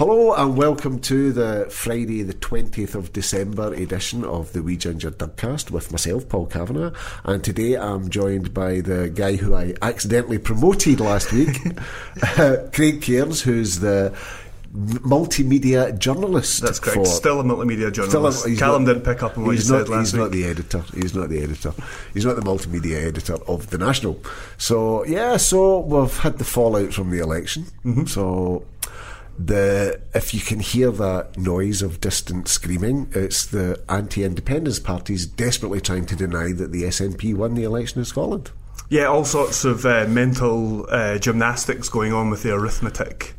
[0.00, 5.10] Hello and welcome to the Friday, the 20th of December edition of the Wee Ginger
[5.10, 6.94] Dugcast with myself, Paul Kavanagh.
[7.24, 11.54] And today I'm joined by the guy who I accidentally promoted last week,
[12.38, 14.16] uh, Craig Cairns, who's the
[14.72, 16.62] multimedia journalist.
[16.62, 17.00] That's correct.
[17.00, 18.46] for- Still a multimedia journalist.
[18.48, 20.22] he's Callum not- didn't pick up on what he's said not, last He's week.
[20.22, 20.84] not the editor.
[20.94, 21.74] He's not the editor.
[22.14, 24.18] He's not the multimedia editor of the National.
[24.56, 27.64] So yeah, so we've had the fallout from the election.
[27.84, 28.06] Mm-hmm.
[28.06, 28.64] So
[29.46, 35.80] the if you can hear that noise of distant screaming, it's the anti-independence parties desperately
[35.80, 38.50] trying to deny that the SNP won the election in Scotland.
[38.88, 43.34] Yeah, all sorts of uh, mental uh, gymnastics going on with the arithmetic.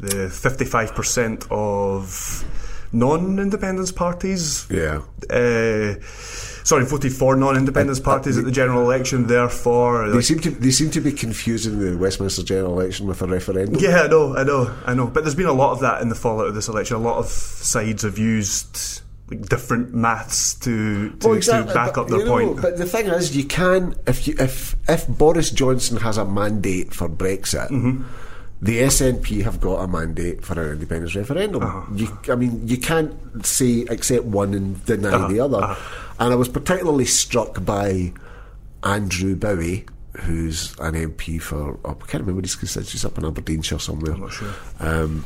[0.00, 2.44] The 55% of
[2.92, 4.66] non independence parties.
[4.70, 5.00] Yeah.
[5.30, 5.94] Uh,
[6.64, 10.08] sorry, voted for non independence Uh, uh, parties at the general election, therefore.
[10.08, 13.26] They like- seem to they seem to be confusing the Westminster general election with a
[13.26, 13.76] referendum.
[13.80, 15.06] yeah, I know, I know, I know.
[15.06, 16.96] But there's been a lot of that in the fallout of this election.
[16.96, 21.98] A lot of sides have used like, different maths to, to, Well, to back but,
[21.98, 22.62] up their you know, point.
[22.62, 26.94] But the thing is, you can if you, if if Boris Johnson has a mandate
[26.94, 27.68] for Brexit.
[27.68, 28.02] Mm-hmm.
[28.60, 31.62] The SNP have got a mandate for an independence referendum.
[31.62, 31.82] Uh-huh.
[31.94, 33.14] You, I mean, you can't
[33.46, 35.28] say accept one and deny Uh-huh.
[35.28, 35.76] the other.
[36.18, 38.12] And I was particularly struck by
[38.82, 39.86] Andrew Bowie,
[40.22, 44.14] who's an MP for oh, I can't remember his constituency up in Aberdeenshire somewhere.
[44.14, 44.52] I'm not sure.
[44.80, 45.24] Um,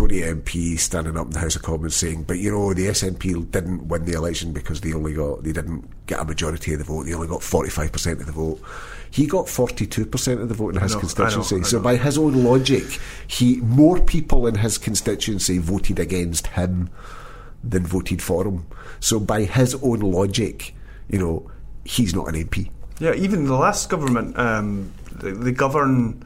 [0.00, 3.50] Tory MP standing up in the House of Commons saying, "But you know, the SNP
[3.50, 6.86] didn't win the election because they only got they didn't get a majority of the
[6.86, 7.04] vote.
[7.04, 8.62] They only got forty five percent of the vote.
[9.10, 11.56] He got forty two percent of the vote in his know, I know, constituency.
[11.56, 16.88] I so by his own logic, he more people in his constituency voted against him
[17.62, 18.66] than voted for him.
[19.00, 20.74] So by his own logic,
[21.08, 21.50] you know,
[21.84, 22.70] he's not an MP.
[23.00, 26.24] Yeah, even the last government, um, they, they govern.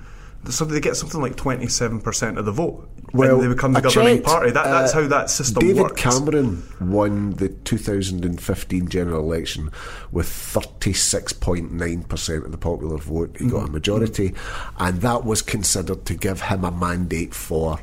[0.49, 2.89] So they get something like twenty-seven percent of the vote.
[3.13, 4.51] Well, and they become the I governing checked, party.
[4.51, 6.03] That, that's uh, how that system David works.
[6.03, 9.71] Cameron won the 2015 general election
[10.11, 13.37] with 36.9% of the popular vote.
[13.39, 13.57] He Mm-hmm.
[13.57, 14.35] got a majority,
[14.79, 17.79] and that was considered to give him a mandate for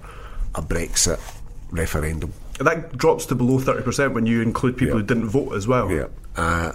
[0.56, 1.20] a Brexit
[1.72, 2.34] referendum.
[2.60, 5.90] that drops to below thirty percent when you include people who didn't vote as well.
[5.92, 6.08] Yeah.
[6.36, 6.74] Uh,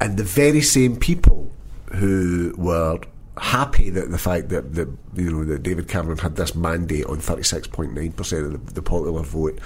[0.00, 1.50] and the very same people
[1.94, 2.98] who were
[3.38, 7.18] happy that the fact that, that you know that David Cameron had this mandate on
[7.18, 9.58] 36.9% of the, the popular vote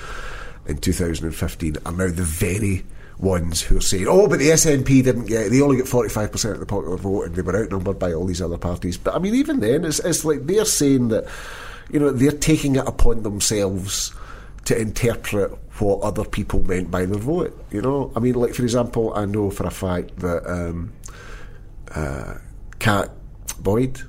[0.67, 2.85] in 2015 are now the very
[3.19, 6.61] ones who are saying, oh, but the SNP didn't get, they only get 45% of
[6.61, 8.97] the popular vote and they were outnumbered by all these other parties.
[8.97, 11.27] But I mean, even then, it's, it's like they're saying that,
[11.91, 14.13] you know, they're taking it upon themselves
[14.65, 17.59] to interpret what other people meant by their vote.
[17.71, 20.93] You know, I mean, like for example, I know for a fact that um,
[21.95, 22.35] uh,
[22.79, 23.11] Kat
[23.63, 24.03] Boyd,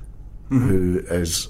[0.48, 1.48] who is,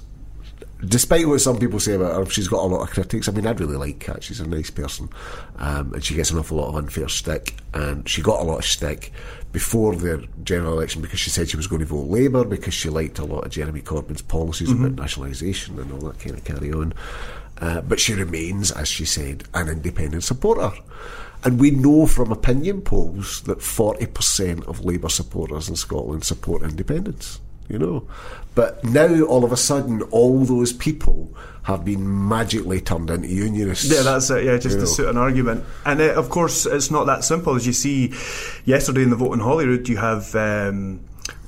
[0.87, 3.29] despite what some people say about her, she's got a lot of critics.
[3.29, 5.09] I mean, I really like Kat; she's a nice person,
[5.57, 7.57] um, and she gets an awful lot of unfair stick.
[7.75, 9.13] And she got a lot of stick
[9.51, 12.89] before the general election because she said she was going to vote Labour because she
[12.89, 16.73] liked a lot of Jeremy Corbyn's policies about nationalisation and all that kind of carry
[16.73, 16.95] on.
[17.59, 20.73] Uh, but she remains, as she said, an independent supporter.
[21.45, 27.41] And we know from opinion polls that 40% of Labour supporters in Scotland support independence,
[27.73, 28.07] you know.
[28.55, 33.91] But now, all of a sudden, all those people have been magically turned into unionists.
[33.91, 34.45] Yeah, that's it.
[34.45, 34.85] Yeah, just to know.
[34.85, 35.65] suit an argument.
[35.87, 37.55] And uh, of course, it's not that simple.
[37.55, 38.13] As you see,
[38.65, 41.01] yesterday in the vote in Holyrood, you have um,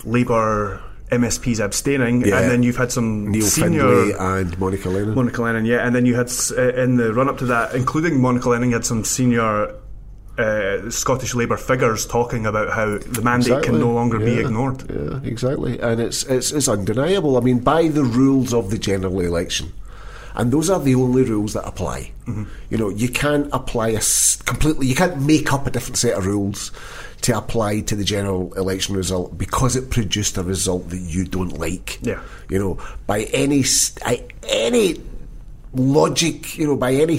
[0.04, 0.80] Labour
[1.10, 2.40] MSPs abstaining, Yeah.
[2.40, 3.82] and then you've had some Neil senior.
[3.82, 5.14] Findlay and Monica Lennon.
[5.14, 8.20] Monica Lennon, yeah, and then you had uh, in the run up to that, including
[8.20, 9.74] Monica Lennon, you had some senior
[10.38, 14.84] uh, Scottish Labour figures talking about how the mandate can no longer be ignored.
[14.90, 15.78] Yeah, exactly.
[15.80, 17.36] And it's, it's it's undeniable.
[17.36, 19.72] I mean, by the rules of the general election,
[20.34, 22.10] and those are the only rules that apply.
[22.26, 22.44] Mm-hmm.
[22.70, 24.86] You know, you can't apply a s- completely.
[24.88, 26.72] You can't make up a different set of rules
[27.22, 31.58] to apply to the general election result because it produced a result that you don't
[31.58, 31.98] like.
[32.02, 32.20] Yeah.
[32.48, 33.64] You know, by any
[34.48, 35.00] any
[35.74, 37.18] logic, you know, by any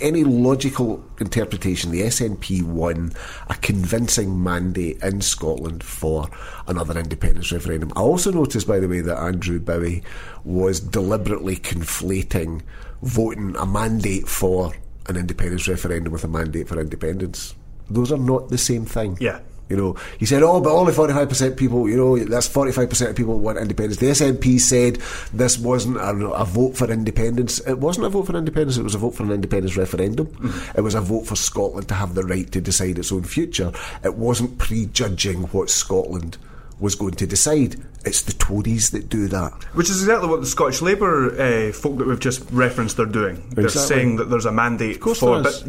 [0.00, 3.12] any logical interpretation, the SNP won
[3.48, 6.28] a convincing mandate in Scotland for
[6.66, 7.92] another independence referendum.
[7.96, 10.02] I also noticed, by the way, that Andrew Bowie
[10.44, 12.62] was deliberately conflating
[13.02, 14.72] voting a mandate for
[15.08, 17.54] an independence referendum with a mandate for independence.
[17.88, 19.16] Those are not the same thing.
[19.20, 19.40] Yeah.
[19.68, 21.88] You know, he said, "Oh, but only forty-five percent people.
[21.88, 24.96] You know, that's forty-five percent of people want independence." The SNP said
[25.32, 27.58] this wasn't a, a vote for independence.
[27.66, 28.76] It wasn't a vote for independence.
[28.78, 30.28] It was a vote for an independence referendum.
[30.76, 33.72] It was a vote for Scotland to have the right to decide its own future.
[34.04, 36.38] It wasn't prejudging what Scotland
[36.78, 37.74] was going to decide.
[38.04, 39.52] It's the Tories that do that.
[39.74, 43.42] Which is exactly what the Scottish Labour uh, folk that we've just referenced are doing.
[43.50, 43.96] They're Exactly.
[43.96, 45.66] saying that there's a mandate course for, but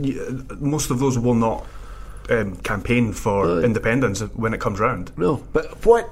[0.61, 1.65] most of those will not
[2.29, 5.11] um, campaign for independence when it comes round.
[5.17, 6.09] No, but what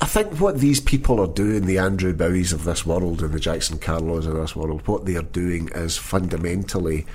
[0.00, 3.40] I think what these people are doing, the Andrew Bowies of this world and the
[3.40, 7.06] Jackson Carlaw of this world, what they are doing is fundamentally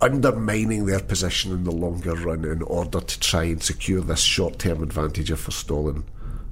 [0.00, 4.58] undermining their position in the longer run in order to try and secure this short
[4.58, 6.04] term advantage of forestalling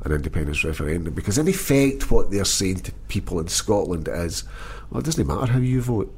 [0.04, 1.14] an independence referendum.
[1.14, 4.44] Because in effect, what they're saying to people in Scotland is,
[4.90, 6.14] well, it doesn't matter how you vote.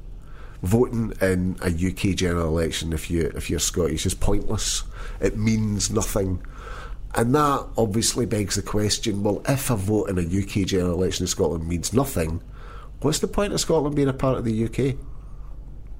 [0.62, 4.84] Voting in a UK general election, if you if you're Scottish, is pointless.
[5.20, 6.44] It means nothing.
[7.14, 11.24] And that obviously begs the question well, if a vote in a UK general election
[11.24, 12.42] in Scotland means nothing,
[13.00, 14.96] what's the point of Scotland being a part of the UK?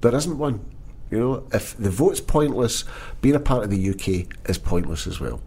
[0.01, 0.65] There isn't one.
[1.11, 2.85] You know, if the vote's pointless,
[3.21, 5.41] being a part of the UK is pointless as well.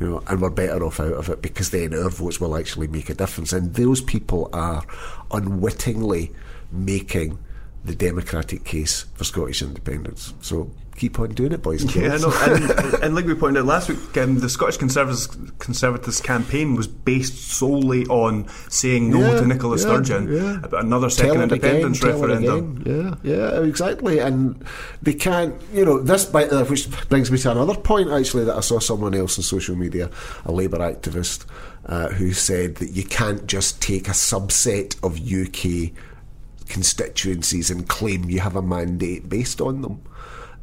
[0.00, 2.88] You know, and we're better off out of it because then our votes will actually
[2.88, 3.52] make a difference.
[3.52, 4.84] And those people are
[5.30, 6.32] unwittingly
[6.72, 7.38] making
[7.86, 10.34] the democratic case for Scottish independence.
[10.40, 13.66] So keep on doing it, boys and Yeah, no, and, and like we pointed out
[13.66, 15.28] last week, um, the Scottish Conservatives
[15.58, 20.64] Conservatives campaign was based solely on saying no Yeah, to Nicola yeah, Sturgeon yeah.
[20.64, 22.82] about another second independence again, referendum.
[22.84, 24.18] Yeah, yeah, exactly.
[24.18, 24.64] And
[25.02, 28.56] they can't, you know, this, by, uh, which brings me to another point actually that
[28.56, 30.10] I saw someone else on social media,
[30.44, 31.46] a Labour activist,
[31.86, 35.92] uh, who said that you can't just take a subset of UK
[36.68, 40.02] constituencies and claim you have a mandate based on them.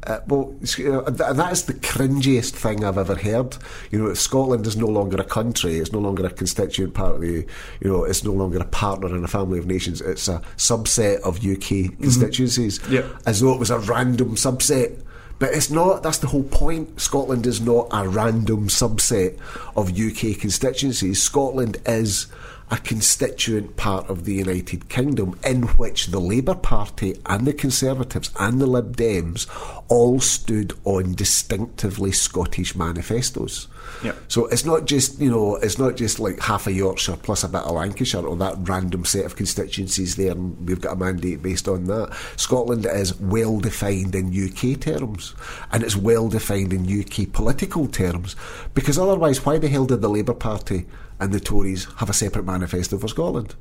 [0.06, 3.56] Uh, well, you know, th- that is the cringiest thing I've ever heard.
[3.90, 7.14] You know, if Scotland is no longer a country, it's no longer a constituent part
[7.14, 7.46] of the,
[7.80, 10.02] you know, it's no longer a partner in a family of nations.
[10.02, 13.06] It's a subset of UK constituencies, Yep.
[13.24, 15.00] as though it was a random subset.
[15.38, 16.02] But it's not.
[16.02, 17.00] That's the whole point.
[17.00, 19.38] Scotland is not a random subset
[19.74, 21.22] of UK constituencies.
[21.22, 22.26] Scotland is
[22.70, 28.30] a constituent part of the United Kingdom in which the Labour Party and the Conservatives
[28.38, 29.46] and the Lib Dems
[29.88, 33.68] all stood on distinctively Scottish manifestos.
[34.02, 34.16] Yep.
[34.28, 37.48] So it's not just you know it's not just like half of Yorkshire plus a
[37.48, 41.42] bit of Lancashire or that random set of constituencies there, and we've got a mandate
[41.42, 42.16] based on that.
[42.36, 45.34] Scotland is well defined in UK terms,
[45.70, 48.36] and it's well defined in UK political terms,
[48.72, 50.86] because otherwise, why the hell did the Labour Party
[51.20, 53.54] and the Tories have a separate manifesto for Scotland?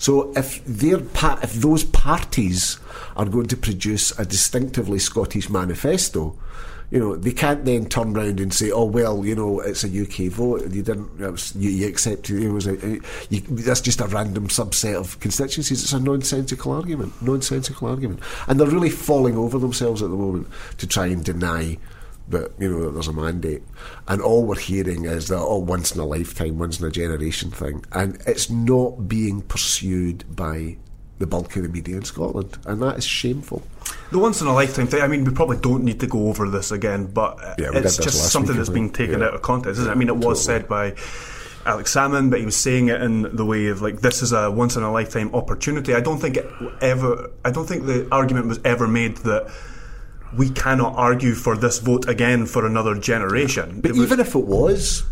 [0.00, 2.78] So if their if those parties
[3.16, 6.38] are going to produce a distinctively Scottish manifesto,
[6.90, 9.88] you know they can't then turn round and say, "Oh well, you know it's a
[9.88, 10.62] UK vote.
[10.72, 11.10] You didn't.
[11.54, 15.92] You, you accepted it was a, you, that's just a random subset of constituencies." It's
[15.92, 17.20] a nonsensical argument.
[17.20, 20.48] Nonsensical argument, and they're really falling over themselves at the moment
[20.78, 21.76] to try and deny
[22.30, 23.62] that you know there's a mandate,
[24.08, 27.50] and all we're hearing is that oh, once in a lifetime, once in a generation
[27.50, 30.76] thing, and it's not being pursued by
[31.18, 33.62] the bulk of the media in Scotland, and that is shameful.
[34.10, 35.02] The once in a lifetime thing.
[35.02, 38.32] I mean, we probably don't need to go over this again, but Yeah, it's just
[38.32, 39.26] something week, that's being taken Yeah.
[39.26, 39.78] out of context.
[39.80, 39.94] Isn't it?
[39.94, 40.60] I mean, it was Totally.
[40.60, 40.94] said by
[41.66, 44.50] Alex Salmond, but he was saying it in the way of like this is a
[44.50, 45.94] once in a lifetime opportunity.
[45.94, 46.46] I don't think it
[46.80, 47.30] ever.
[47.44, 49.50] I don't think the argument was ever made that
[50.36, 53.80] we cannot argue for this vote again for another generation.
[53.80, 55.04] But It was- even if it was,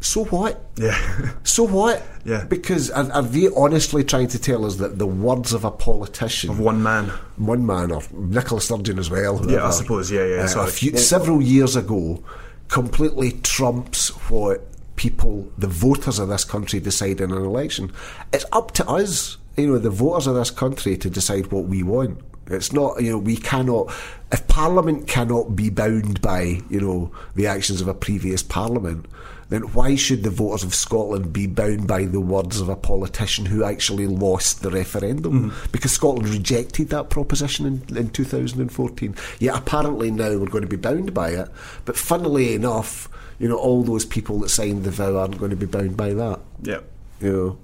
[0.00, 0.60] so what?
[0.76, 0.98] yeah.
[1.44, 2.02] So what?
[2.24, 2.44] Yeah.
[2.44, 6.50] Because are, are they honestly trying to tell us that the words of a politician,
[6.50, 7.06] of one man.
[7.36, 11.40] one man, or Nicola Sturgeon as well, Yeah, I suppose, yeah, yeah, uh, few, several
[11.40, 12.22] years ago,
[12.68, 14.66] completely trumps what
[14.96, 17.92] people, the voters of this country, decide in an election.
[18.32, 21.82] It's up to us, you know, the voters of this country, to decide what we
[21.82, 22.18] want.
[22.48, 23.92] It's not, you know, we cannot.
[24.30, 29.06] If Parliament cannot be bound by, you know, the actions of a previous Parliament,
[29.48, 33.46] then why should the voters of Scotland be bound by the words of a politician
[33.46, 35.50] who actually lost the referendum?
[35.50, 35.70] Mm-hmm.
[35.70, 39.14] Because Scotland rejected that proposition in, in 2014.
[39.38, 41.48] Yet apparently now we're going to be bound by it.
[41.84, 45.56] But funnily enough, you know, all those people that signed the vow aren't going to
[45.56, 46.40] be bound by that.
[46.62, 46.80] Yeah.
[47.20, 47.58] You know,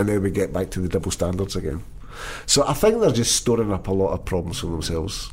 [0.00, 1.82] and then we get back to the double standards again.
[2.46, 5.30] So I think they're just storing up a lot of problems for themselves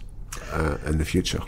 [0.51, 1.41] uh, in the future.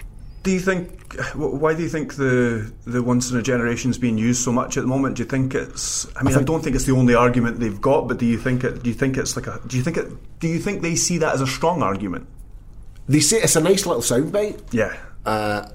[0.44, 0.94] Do you think?
[1.36, 4.78] Why do you think the the once in a generation is being used so much
[4.78, 5.18] at the moment?
[5.18, 6.06] Do you think it's?
[6.16, 8.38] I mean, I, think- don't think it's the only argument they've got, but do you
[8.38, 8.82] think it?
[8.84, 9.60] Do you think it's like a?
[9.68, 10.08] Do you think it?
[10.40, 12.28] Do you think they see that as a strong argument?
[13.10, 14.62] They say it's a nice little soundbite.
[14.72, 14.96] Yeah.
[15.26, 15.68] Uh,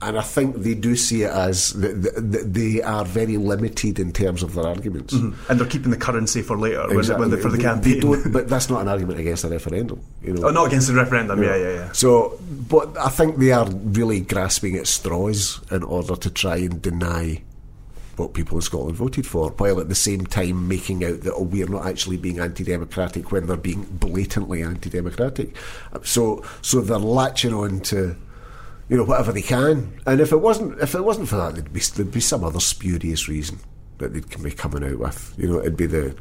[0.00, 3.98] and I think they do see it as th th th they are very limited
[3.98, 5.14] in terms of their arguments.
[5.14, 5.50] Mm-hmm.
[5.50, 7.40] And they're keeping the currency for later Exactly.
[7.40, 8.32] for the campaign.
[8.32, 10.00] but that's not an argument against a referendum.
[10.22, 10.48] You know.
[10.48, 11.42] oh, not against the referendum.
[11.42, 11.92] Yeah, yeah, yeah.
[11.92, 12.38] So,
[12.68, 17.42] but I think they are really grasping at straws in order to try and deny
[18.18, 21.42] what people in Scotland voted for, while at the same time making out that oh,
[21.42, 25.56] we're not actually being anti-democratic when they're being blatantly anti-democratic.
[26.02, 28.16] So, so they're latching on to
[28.88, 30.00] you know whatever they can.
[30.06, 32.60] And if it wasn't, if it wasn't for that, there'd be there'd be some other
[32.60, 33.58] spurious reason
[33.98, 35.34] that they'd be coming out with.
[35.36, 36.14] You know, it'd be the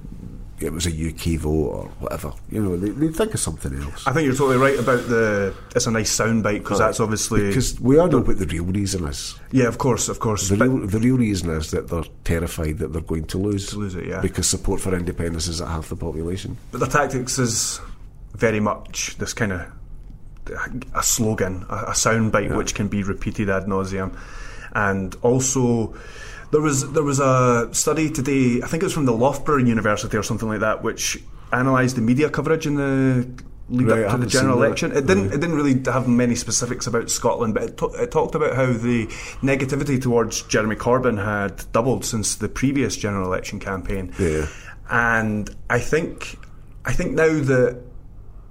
[0.59, 2.33] it was a UK vote or whatever.
[2.49, 4.07] You know, they, would think of something else.
[4.07, 5.53] I think you're totally right about the.
[5.75, 9.05] It's a nice soundbite because that's obviously because we all know what the real reason
[9.05, 9.39] is.
[9.51, 10.49] Yeah, of course, of course.
[10.49, 13.67] The real, the real reason is that they're terrified that they're going to lose.
[13.67, 14.21] To lose it, yeah.
[14.21, 16.57] Because support for independence is at half the population.
[16.71, 17.79] But the tactics is
[18.33, 19.71] very much this kind of
[20.93, 22.57] a slogan, a, a soundbite yeah.
[22.57, 24.17] which can be repeated ad nauseum,
[24.73, 25.95] and also
[26.51, 28.61] there was there was a study today.
[28.63, 32.01] I think it was from the Loughborough University or something like that, which analysed the
[32.01, 33.27] media coverage in the
[33.69, 34.91] lead right, up to the general election.
[34.91, 35.25] It didn't.
[35.25, 35.35] Right.
[35.35, 38.67] It didn't really have many specifics about Scotland, but it, t- it, talked about how
[38.67, 39.07] the
[39.41, 44.13] negativity towards Jeremy Corbyn had doubled since the previous general election campaign.
[44.17, 44.47] Yeah.
[44.89, 46.39] And I think,
[46.85, 47.81] I think now that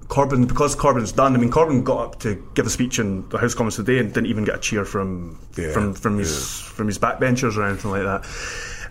[0.09, 1.35] Corbyn, because Corbyn's done.
[1.35, 3.99] I mean, Corbyn got up to give a speech in the House of Commons today
[3.99, 6.71] and didn't even get a cheer from yeah, from from his yeah.
[6.75, 8.25] from his backbenchers or anything like that.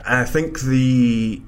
[0.06, 1.42] And I think the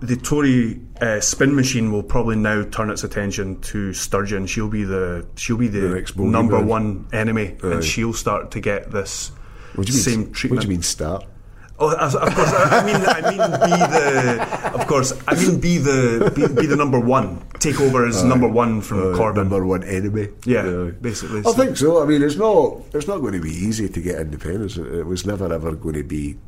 [0.00, 4.46] the Tory uh, spin machine will probably now turn its attention to Sturgeon.
[4.46, 8.90] She'll be the she'll be the, the number one enemy, and she'll start to get
[8.90, 9.30] this
[9.84, 10.58] same mean, treatment.
[10.58, 11.24] What do you mean start?
[11.82, 12.52] Oh, of course.
[12.54, 14.72] I mean, I mean, be the.
[14.74, 17.42] Of course, I mean, be the be, be the number one.
[17.58, 19.34] Take over as uh, number one from uh, Corbyn.
[19.34, 20.28] Number one enemy.
[20.44, 20.90] Yeah, yeah.
[21.00, 21.42] basically.
[21.44, 22.00] I think so.
[22.00, 22.82] I mean, it's not.
[22.94, 24.76] It's not going to be easy to get independence.
[24.76, 26.38] It was never ever going to be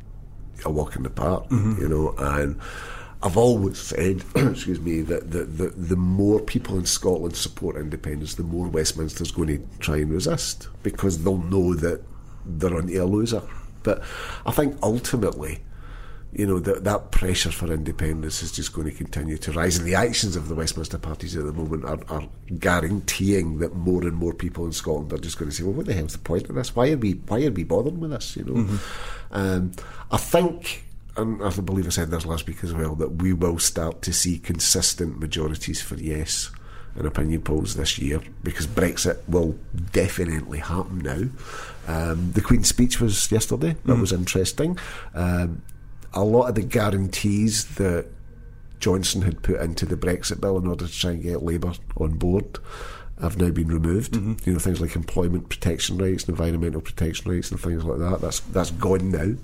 [0.63, 1.49] a walk in the park.
[1.49, 1.81] Mm-hmm.
[1.81, 2.59] You know, and.
[3.23, 8.35] I've always said, excuse me, that the, the, the more people in Scotland support independence,
[8.35, 12.03] the more Westminster's going to try and resist because they'll know that
[12.45, 13.41] they're on a loser.
[13.85, 14.03] But
[14.45, 15.63] I think ultimately,
[16.33, 19.77] you know, that, that pressure for independence is just going to continue to rise.
[19.77, 22.27] And the actions of the Westminster parties at the moment are, are
[22.59, 25.85] guaranteeing that more and more people in Scotland are just going to say, well, what
[25.85, 26.75] the hell's the point of this?
[26.75, 28.35] Why are we, why are we bothering with this?
[28.35, 28.53] You know?
[28.53, 28.77] Mm-hmm.
[29.31, 29.71] Um,
[30.11, 30.83] I think
[31.17, 34.11] and I believe I said this last week as well, that we will start to
[34.11, 36.51] see consistent majorities for yes
[36.95, 39.57] in opinion polls this year because Brexit will
[39.91, 41.29] definitely happen now.
[41.87, 43.75] Um, the Queen's speech was yesterday.
[43.85, 44.01] That mm.
[44.01, 44.77] was interesting.
[45.13, 45.61] Um,
[46.13, 48.07] a lot of the guarantees that
[48.79, 52.17] Johnson had put into the Brexit bill in order to try and get Labour on
[52.17, 52.59] board
[53.21, 54.13] have now been removed.
[54.13, 54.47] Mm-hmm.
[54.47, 58.21] You know things like employment protection rights, and environmental protection rights, and things like that.
[58.21, 59.35] That's that's gone now.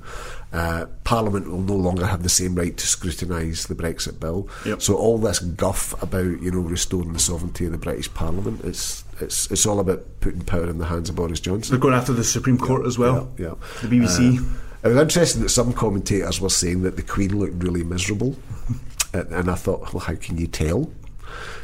[0.52, 4.50] Uh, Parliament will no longer have the same right to scrutinise the Brexit bill.
[4.66, 4.82] Yep.
[4.82, 9.06] So all this guff about you know restoring the sovereignty of the British Parliament, it's
[9.22, 11.74] it's it's all about putting power in the hands of Boris Johnson.
[11.74, 13.32] They're going after the Supreme Court yeah, as well.
[13.38, 13.54] Yeah, yeah.
[13.82, 14.40] the BBC.
[14.40, 18.36] Uh, it was interesting that some commentators were saying that the Queen looked really miserable,
[19.14, 20.92] and, and I thought, well, how can you tell?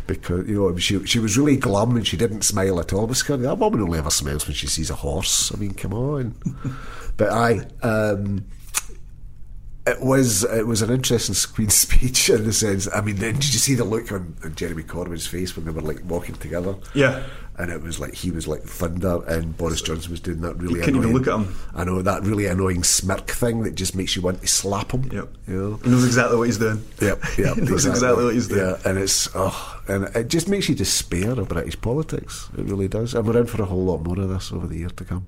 [0.07, 3.07] Because you know she she was really glum and she didn't smile at all.
[3.07, 5.51] But kind of, that woman only ever smiles when she sees a horse.
[5.53, 6.35] I mean, come on.
[7.17, 7.67] but I.
[7.81, 8.45] Um,
[9.87, 12.87] it was it was an interesting Queen's speech in the sense.
[12.93, 15.81] I mean, did you see the look on, on Jeremy Corbyn's face when they were
[15.81, 16.75] like walking together?
[16.93, 17.23] Yeah,
[17.57, 20.79] and it was like he was like thunder, and Boris Johnson was doing that really.
[20.79, 21.55] You couldn't annoying, even look at him.
[21.73, 25.03] I know that really annoying smirk thing that just makes you want to slap him.
[25.11, 25.29] Yep.
[25.47, 25.75] You know?
[25.83, 26.83] He knows exactly what he's doing.
[27.01, 27.23] Yep.
[27.37, 27.55] Yep.
[27.55, 27.89] he knows exactly.
[27.91, 28.61] exactly what he's doing.
[28.61, 32.49] Yeah, and it's oh, and it just makes you despair of British politics.
[32.57, 34.77] It really does, and we're in for a whole lot more of this over the
[34.77, 35.27] year to come.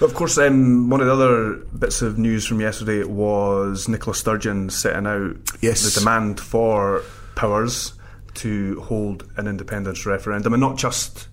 [0.00, 4.14] But of course, um, one of the other bits of news from yesterday was Nicola
[4.14, 5.82] Sturgeon setting out yes.
[5.82, 7.02] the demand for
[7.36, 7.92] powers
[8.34, 11.28] to hold an independence referendum, and not just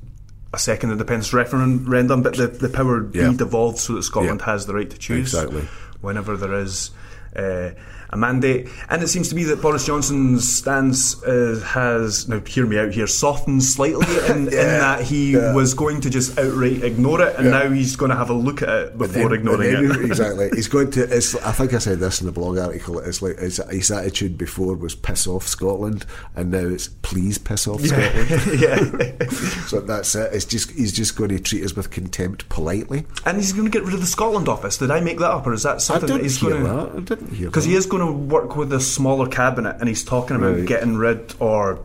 [0.53, 3.29] a second independence referendum, but the, the power yeah.
[3.29, 4.51] be devolved so that Scotland yeah.
[4.51, 5.67] has the right to choose exactly.
[6.01, 6.91] whenever there is.
[7.35, 7.71] Uh,
[8.11, 8.67] a mandate.
[8.89, 12.91] And it seems to be that Boris Johnson's stance uh, has, now hear me out
[12.91, 15.53] here, softened slightly in, yeah, in that he yeah.
[15.53, 17.51] was going to just outright ignore it, and yeah.
[17.51, 20.05] now he's going to have a look at it before then, ignoring it.
[20.05, 20.49] exactly.
[20.55, 23.39] He's going to, it's, I think I said this in the blog article, it's like
[23.39, 28.29] his, his attitude before was piss off Scotland, and now it's please piss off Scotland.
[28.59, 29.29] yeah.
[29.65, 30.33] so that's it.
[30.33, 33.05] It's just, he's just going to treat us with contempt politely.
[33.25, 34.77] And he's going to get rid of the Scotland office.
[34.77, 36.97] Did I make that up, or is that something that he's going to.
[36.97, 39.87] I didn't hear Because he is going going to work with a smaller cabinet, and
[39.87, 40.65] he's talking about right.
[40.65, 41.79] getting rid or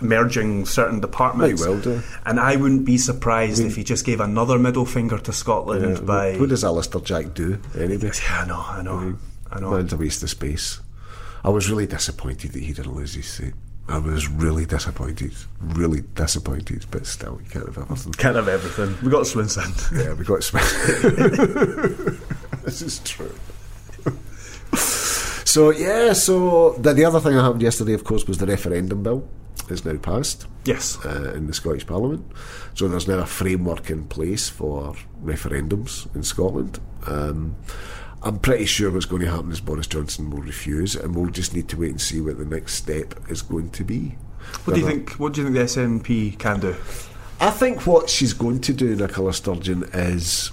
[0.00, 1.60] merging certain departments.
[1.60, 2.02] well do.
[2.24, 5.32] And I wouldn't be surprised I mean, if he just gave another middle finger to
[5.32, 6.36] Scotland yeah, by.
[6.36, 8.10] What does Alister Jack do anyway?
[8.22, 9.18] Yeah, I know, I know, I, mean,
[9.52, 9.70] I know.
[9.72, 10.80] Man's a waste of space.
[11.44, 13.54] I was really disappointed that he didn't lose his seat.
[13.88, 18.12] I was really disappointed, really disappointed, but still, you can't have everything.
[18.12, 18.96] Can't have everything.
[19.02, 19.74] We got Swinson.
[19.98, 22.20] yeah, we got Swinson.
[22.64, 23.34] this is true.
[25.50, 29.02] So yeah, so the, the other thing that happened yesterday, of course, was the referendum
[29.02, 29.28] bill
[29.68, 30.96] is now passed Yes.
[31.04, 32.24] uh, in the Scottish Parliament.
[32.74, 36.78] So there's now a framework in place for referendums in Scotland.
[37.08, 37.56] Um,
[38.22, 41.52] I'm pretty sure what's going to happen is Boris Johnson will refuse, and we'll just
[41.52, 44.16] need to wait and see what the next step is going to be.
[44.66, 45.14] What do you think?
[45.14, 46.76] What do you think the SNP can do?
[47.40, 50.52] I think what she's going to do, Nicola Sturgeon, is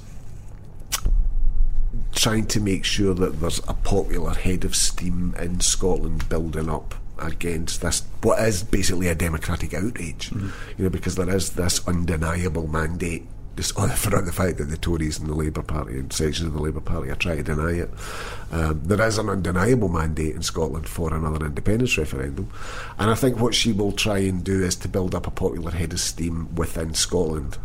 [2.18, 6.96] trying to make sure that there's a popular head of steam in Scotland building up
[7.20, 10.32] against this what is basically a democratic outrage.
[10.32, 13.26] You know, because there is this undeniable mandate.
[13.56, 16.54] Just on for the fact that the Tories and the Labour Party and sections of
[16.54, 17.90] the Labour Party are trying to deny it.
[18.52, 22.52] Um, there is an undeniable mandate in Scotland for another independence referendum.
[23.00, 25.72] And I think what she will try and do is to build up a popular
[25.72, 27.58] head of steam within Scotland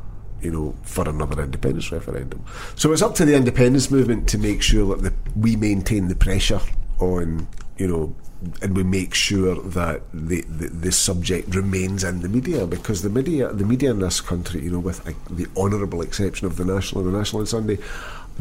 [0.43, 2.45] you know, for another independence referendum.
[2.77, 6.17] So it's up to the independence movement to make sure that the, we maintain the
[6.17, 6.61] pressure
[6.99, 7.47] on,
[7.77, 8.15] you know,
[8.61, 13.53] and we make sure that the, the subject remains in the media because the media
[13.53, 17.15] the media in this country, you know, with the honourable exception of the National and
[17.15, 17.79] the National on Sunday,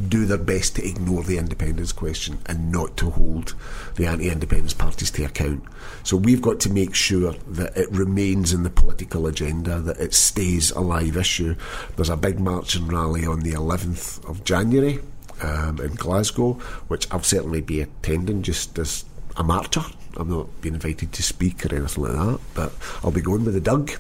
[0.07, 3.55] do their best to ignore the independence question and not to hold
[3.95, 5.63] the anti-independence parties to account.
[6.03, 10.13] So we've got to make sure that it remains in the political agenda, that it
[10.13, 11.55] stays a live issue.
[11.95, 15.00] There's a big march and rally on the 11th of January
[15.41, 16.53] um, in Glasgow,
[16.88, 19.05] which I'll certainly be attending just as
[19.38, 19.83] a marcher.
[20.17, 23.53] I'm not being invited to speak or anything like that, but I'll be going with
[23.53, 23.91] the dug.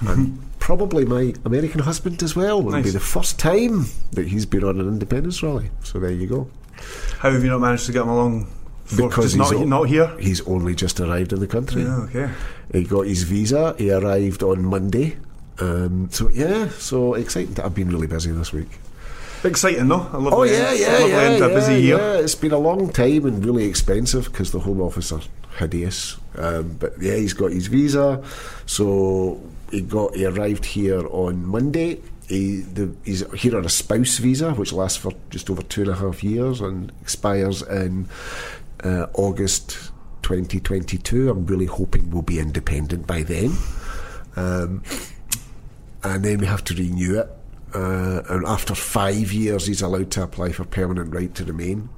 [0.00, 2.60] And probably my American husband as well.
[2.68, 5.70] It'll be the first time that he's been on an independence rally.
[5.82, 6.48] So there you go.
[7.18, 8.46] How have you not managed to get him along?
[8.84, 10.16] For, Because just not, he's o- not here.
[10.20, 11.82] He's only just arrived in the country.
[11.82, 12.30] Yeah, okay.
[12.72, 13.74] He got his visa.
[13.76, 15.16] He arrived on Monday.
[15.58, 17.58] Um, so yeah, so exciting.
[17.60, 18.68] I've been really busy this week.
[19.42, 20.08] Exciting though.
[20.12, 21.96] A lovely Oh yeah, yeah, yeah, end yeah, busy year.
[21.98, 22.18] yeah.
[22.20, 25.20] It's been a long time and really expensive because the Home Office are
[25.58, 26.18] hideous.
[26.36, 28.22] Um, but yeah, he's got his visa,
[28.66, 29.40] so
[29.72, 32.00] he got he arrived here on Monday.
[32.28, 35.90] He, the, he's here on a spouse visa, which lasts for just over two and
[35.90, 38.08] a half years and expires in
[38.84, 39.90] uh, August
[40.22, 41.28] 2022.
[41.28, 43.56] I'm really hoping we'll be independent by then.
[44.36, 44.82] Um,
[46.04, 47.28] and then we have to renew it.
[47.74, 51.88] Uh, and after five years, he's allowed to apply for permanent right to remain.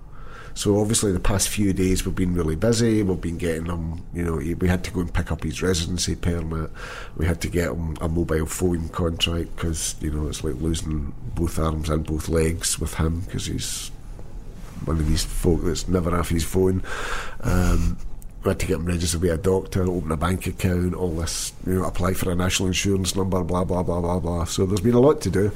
[0.54, 3.02] So obviously, the past few days we've been really busy.
[3.02, 6.14] We've been getting him, you know, we had to go and pick up his residency
[6.14, 6.70] permit.
[7.16, 11.12] We had to get him a mobile phone contract because you know it's like losing
[11.34, 13.90] both arms and both legs with him because he's
[14.84, 16.82] one of these folk that's never off his phone.
[17.40, 17.98] Um,
[18.44, 21.52] we had to get him registered with a doctor, open a bank account, all this,
[21.66, 24.44] you know, apply for a national insurance number, blah, blah, blah, blah, blah.
[24.44, 25.50] So there's been a lot to do.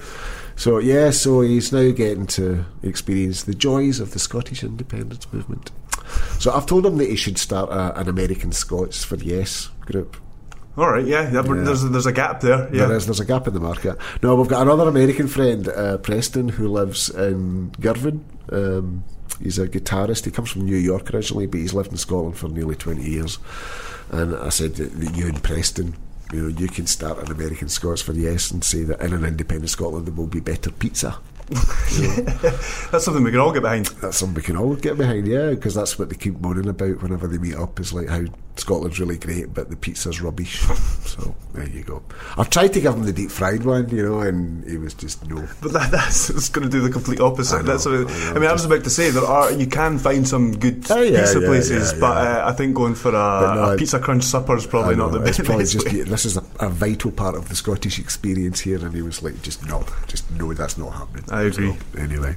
[0.57, 5.70] So, yeah, so he's now getting to experience the joys of the Scottish independence movement.
[6.38, 10.16] So I've told him that he should start a, an American Scots for Yes group.
[10.77, 11.64] All right, yeah, yeah, Yeah.
[11.64, 12.72] There's there's a gap there.
[12.72, 13.96] Yeah, There is, there's a gap in the market.
[14.22, 18.24] No, we've got another American friend, uh, Preston, who lives in Girvan.
[18.50, 19.04] Um,
[19.42, 20.24] he's a guitarist.
[20.24, 23.38] He comes from New York originally, but he's lived in Scotland for nearly 20 years.
[24.11, 25.94] And I said that, you and Preston,
[26.32, 29.24] you know, you can start an American Scots for yes and say that in an
[29.24, 31.18] independent Scotland there will be better pizza.
[31.48, 33.87] that's something we can all get behind.
[33.87, 37.02] That's something we can all get behind, yeah, because that's what they keep moaning about
[37.02, 38.24] whenever they meet up is like how
[38.58, 40.60] Scotland's really great, but the pizza's rubbish.
[41.06, 42.02] so there you go.
[42.36, 45.26] I've tried to give him the deep fried one, you know, and he was just
[45.28, 45.46] no.
[45.62, 47.56] But that, that's it's going to do the complete opposite.
[47.56, 47.94] I know, that's I I,
[48.34, 51.02] know, mean, I was about to say there are you can find some good Oh,
[51.02, 52.16] yeah, pizza yeah, places, yeah, but.
[52.18, 55.12] Uh, I think going for a, no, a pizza crunch supper is probably I not
[55.12, 55.44] the best.
[55.44, 56.02] probably just way.
[56.02, 59.40] this is a, a vital part of the Scottish experience here, and he was like,
[59.42, 61.24] just no, just no, that's not happening.
[61.30, 61.74] I agree.
[61.94, 62.36] So, anyway,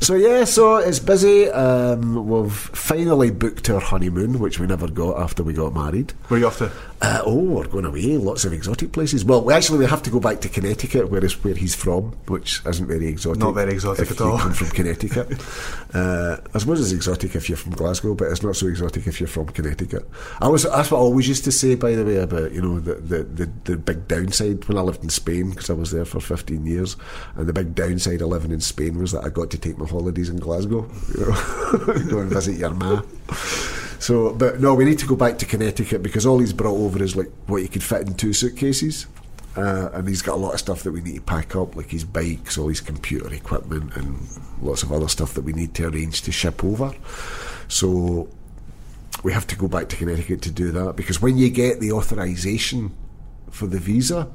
[0.00, 1.48] so yeah, so it's busy.
[1.50, 6.12] Um, we've finally booked our honeymoon, which we never got after we got married.
[6.28, 6.70] Where are you off to?
[7.02, 8.16] Uh, oh, we're going away.
[8.16, 9.22] Lots of exotic places.
[9.22, 12.12] Well, we actually we have to go back to Connecticut, where is where he's from,
[12.26, 13.40] which isn't very exotic.
[13.40, 14.38] Not very exotic at all.
[14.38, 15.38] Come from Connecticut.
[15.94, 19.20] uh, I suppose it's exotic if you're from Glasgow, but it's not so exotic if
[19.20, 20.08] you're from Connecticut.
[20.40, 22.80] I was that's what I always used to say, by the way, about you know
[22.80, 26.06] the the, the, the big downside when I lived in Spain because I was there
[26.06, 26.96] for 15 years,
[27.34, 29.86] and the big downside of living in Spain was that I got to take my
[29.86, 30.90] holidays in Glasgow.
[31.14, 33.02] You know, go and visit your ma.
[33.98, 37.02] So, but no, we need to go back to Connecticut because all he's brought over
[37.02, 39.06] is like what he could fit in two suitcases.
[39.56, 41.90] Uh, and he's got a lot of stuff that we need to pack up, like
[41.90, 44.20] his bikes, all his computer equipment, and
[44.60, 46.92] lots of other stuff that we need to arrange to ship over.
[47.68, 48.28] So
[49.22, 51.92] we have to go back to Connecticut to do that because when you get the
[51.92, 52.94] authorization
[53.50, 54.28] for the visa,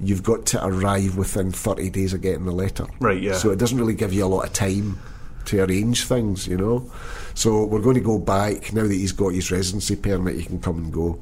[0.00, 2.86] you've got to arrive within 30 days of getting the letter.
[2.98, 3.34] Right, yeah.
[3.34, 4.98] So it doesn't really give you a lot of time
[5.46, 6.90] to arrange things, you know.
[7.34, 10.36] So we're going to go back now that he's got his residency permit.
[10.36, 11.18] He can come and go.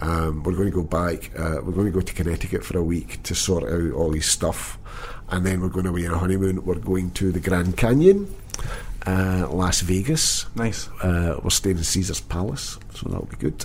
[0.00, 1.32] Um, we're going to go back.
[1.38, 4.26] Uh, we're going to go to Connecticut for a week to sort out all his
[4.26, 4.78] stuff,
[5.30, 6.64] and then we're going away on a honeymoon.
[6.64, 8.32] We're going to the Grand Canyon,
[9.06, 10.46] uh, Las Vegas.
[10.54, 10.88] Nice.
[11.02, 13.64] Uh, we're staying in Caesar's Palace, so that'll be good.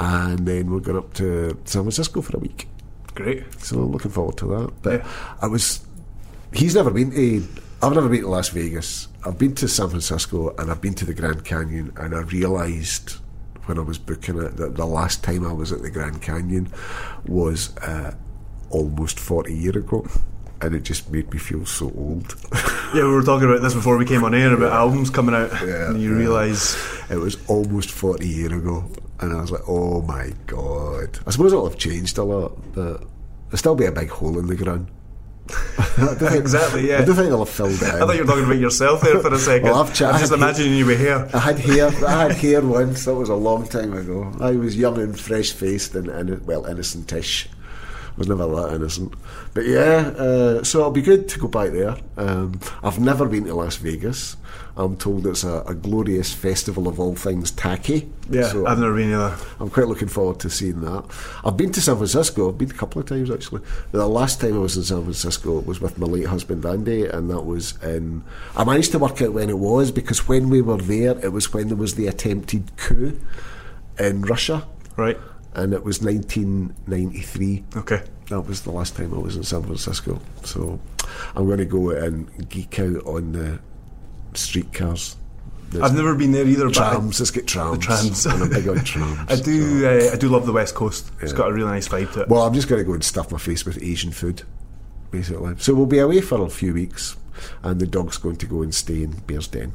[0.00, 2.66] And then we're going up to San Francisco for a week.
[3.14, 3.44] Great.
[3.62, 4.72] So I'm looking forward to that.
[4.82, 5.08] But Yeah.
[5.42, 5.80] I was.
[6.52, 7.46] He's never been to.
[7.82, 9.08] I've never been to Las Vegas.
[9.24, 13.16] I've been to San Francisco and I've been to the Grand Canyon, and I realised
[13.66, 16.72] when I was booking it that the last time I was at the Grand Canyon
[17.26, 18.14] was uh,
[18.70, 20.06] almost 40 years ago.
[20.60, 22.34] And it just made me feel so old.
[22.94, 25.50] Yeah, we were talking about this before we came on air about albums coming out,
[25.62, 26.16] Yeah, and you yeah.
[26.20, 26.74] realise
[27.10, 28.82] It was almost 40 years ago.
[29.20, 31.18] And I was like, oh my God.
[31.26, 34.46] I suppose it'll have changed a lot, but there'll still be a big hole in
[34.46, 34.88] the ground.
[35.78, 36.98] I don't think- Exactly, yeah.
[36.98, 37.88] I don't think they'll have filled it in.
[37.88, 39.70] I thought you were talking about yourself there for a second.
[39.70, 41.28] Well, I've ch- I was just imagining you with hair.
[41.34, 41.86] I had hair.
[42.06, 43.04] I had hair once.
[43.04, 44.32] That was a long time ago.
[44.40, 47.46] I was young and fresh faced and, and well innocentish.
[48.18, 49.14] I was never that innocent.
[49.54, 51.96] But yeah, uh, so it'll be good to go back there.
[52.16, 54.36] Um, I've never been to Las Vegas.
[54.76, 58.10] I'm told it's a, a glorious festival of all things tacky.
[58.28, 59.36] Yeah, so I've never been either.
[59.60, 61.04] I'm quite looking forward to seeing that.
[61.44, 62.48] I've been to San Francisco.
[62.48, 63.62] I've been a couple of times actually.
[63.92, 67.30] The last time I was in San Francisco was with my late husband Andy, and
[67.30, 68.24] that was in.
[68.56, 71.52] I managed to work out when it was because when we were there, it was
[71.52, 73.16] when there was the attempted coup
[73.96, 75.16] in Russia, Right.
[75.54, 77.64] And it was 1993.
[77.76, 78.02] Okay.
[78.28, 80.20] That was the last time I was in San Francisco.
[80.44, 80.78] So
[81.34, 83.58] I'm going to go and geek out on the
[84.34, 85.16] streetcars.
[85.70, 87.20] The I've never been there either, trams.
[87.20, 87.84] Let's get trams.
[87.84, 88.26] trams.
[88.26, 89.18] I'm big on trams.
[89.30, 89.86] I do.
[89.86, 91.10] Uh, I do love the West Coast.
[91.20, 91.38] It's Yeah.
[91.38, 92.28] got a really nice vibe to it.
[92.28, 94.42] Well, I'm just going to go and stuff my face with Asian food,
[95.10, 95.54] basically.
[95.58, 97.16] So we'll be away for a few weeks,
[97.62, 99.72] and the dog's going to go and stay in Bearsden.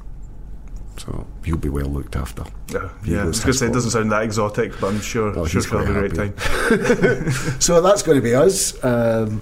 [0.98, 2.44] So you'll be well looked after.
[2.72, 3.24] yeah, yeah.
[3.24, 5.62] I was going to say it doesn't sound that exotic, but I'm sure, Oh, sure
[5.62, 7.30] she'll have a quite great time.
[7.60, 8.82] So that's going to be us.
[8.84, 9.42] Um,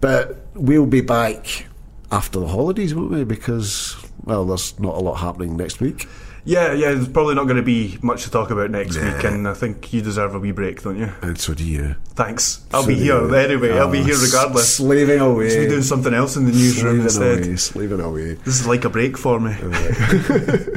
[0.00, 1.66] but we'll be back
[2.12, 3.24] after the holidays, won't we?
[3.24, 6.06] Because, well, there's not a lot happening next week.
[6.44, 6.92] Yeah, yeah.
[6.92, 9.04] There's probably not going to be much to talk about next Nah.
[9.14, 11.10] week, and I think you deserve a wee break, don't you?
[11.22, 11.94] And so do you.
[12.14, 12.64] Thanks.
[12.72, 13.34] I'll So be here you.
[13.34, 13.78] anyway.
[13.78, 14.76] I'll be here regardless.
[14.76, 15.46] Slaving away.
[15.46, 17.46] Just be doing something else in the newsroom slaving instead.
[17.46, 18.34] away, slaving away.
[18.34, 19.54] This is like a break for me.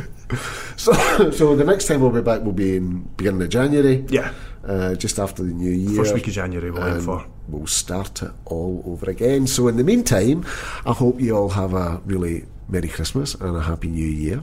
[0.78, 0.94] So,
[1.32, 4.06] so the next time we'll be back will be in beginning of January.
[4.10, 4.32] Yeah.
[4.66, 5.96] uh, just after the new year.
[5.98, 7.26] First week of January we'll aim for.
[7.50, 9.46] We'll start it all over again.
[9.46, 10.46] So, in the meantime,
[10.86, 14.42] I hope you all have a really Merry Christmas and a Happy New Year.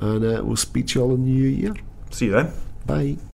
[0.00, 1.74] And uh, we'll speak to you all in the new year.
[2.10, 2.52] See you then.
[2.86, 3.29] Bye.